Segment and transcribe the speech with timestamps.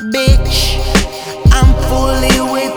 [0.00, 0.80] Bitch,
[1.52, 2.69] I'm fully with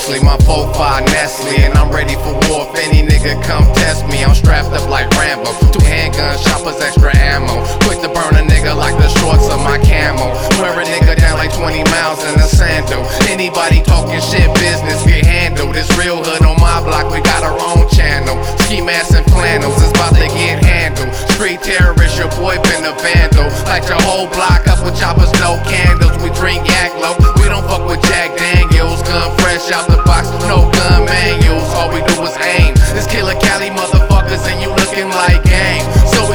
[0.00, 2.64] Presley, my 4-5 Nestle, and I'm ready for war.
[2.72, 5.52] If any nigga come test me, I'm strapped up like Rambo.
[5.76, 7.60] Two handguns, choppers, extra ammo.
[7.84, 10.32] Quick to burn a nigga like the shorts of my camo.
[10.56, 13.04] Wear a nigga down like 20 miles in a sandal.
[13.28, 15.76] Anybody talking shit, business get handled.
[15.76, 18.40] This real hood on my block, we got our own channel.
[18.64, 21.12] Ski masks and flannels, it's about to get handled.
[21.36, 23.52] Street terrorist, your boy been a vandal.
[23.68, 26.16] Light your whole block up with choppers, no candles.
[26.24, 27.20] We drink yak low,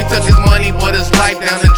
[0.08, 1.72] took his money, but his life down the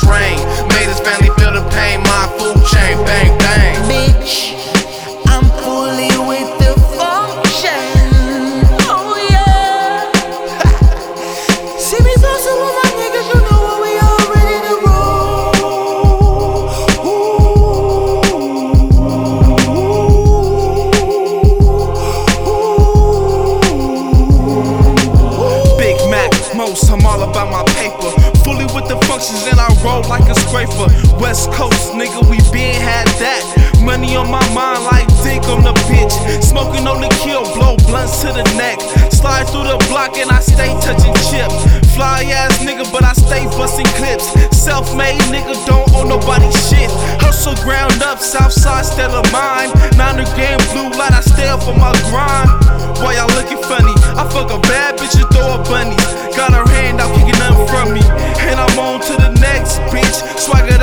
[29.19, 30.86] functions and I roll like a scraper.
[31.19, 33.42] West Coast, nigga, we been had that.
[33.83, 36.14] Money on my mind like dick on the bitch.
[36.42, 38.78] Smoking on the kill, blow blunts to the neck.
[39.10, 41.56] Slide through the block and I stay touching chips.
[41.94, 44.30] Fly ass nigga, but I stay busting clips.
[44.55, 46.91] Self made nigga, don't own nobody shit.
[47.19, 49.70] Hustle ground up, Southside still of mine.
[49.98, 52.67] Nine game blue light, I stay up on my grind.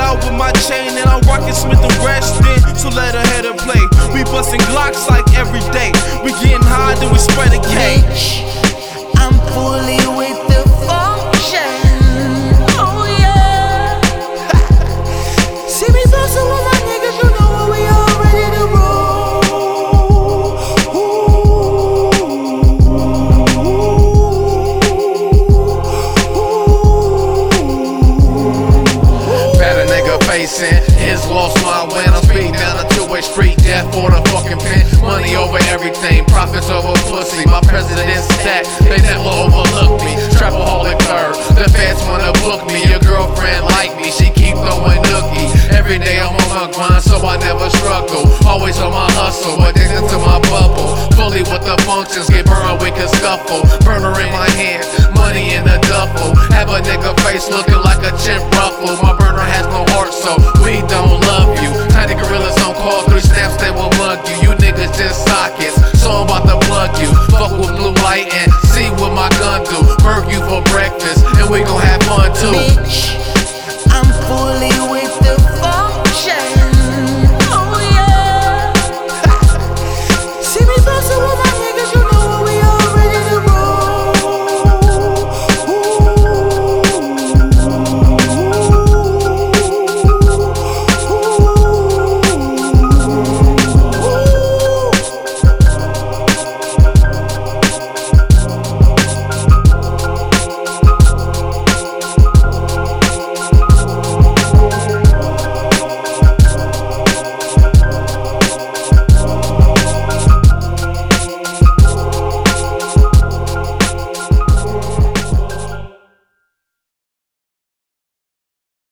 [0.05, 2.45] Out with my chain and I'm rocking Smith and Wesson.
[2.77, 3.81] So let her head her play.
[4.13, 5.91] We busting Glocks like every day.
[6.23, 7.94] We getting high, then we spread a cake.
[33.25, 34.85] Street, death for the fucking pen.
[35.01, 37.41] Money over everything, profits over pussy.
[37.49, 40.13] My president is stacked, they never overlook me.
[40.37, 42.85] Trapaholic third, the feds wanna book me.
[42.85, 45.49] Your girlfriend like me, she keep throwing nookie.
[45.73, 48.29] Every day I'm on my grind, so I never struggle.
[48.45, 50.93] Always on my hustle, addicted to my bubble.
[51.17, 53.65] Fully with the functions, get burned, we can scuffle.
[53.81, 56.37] Burner in my hand, money in the duffel.
[56.53, 58.93] Have a nigga face looking like a chimp ruffle.
[59.01, 59.24] My
[71.45, 72.51] and we gon' have fun too.
[72.51, 73.13] Bitch,
[73.91, 75.04] I'm fully with